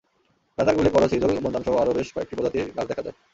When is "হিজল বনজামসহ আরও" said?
1.13-1.91